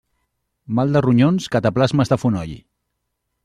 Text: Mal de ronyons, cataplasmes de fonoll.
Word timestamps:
Mal 0.79 0.95
de 0.95 1.03
ronyons, 1.07 1.47
cataplasmes 1.57 2.13
de 2.15 2.21
fonoll. 2.25 2.59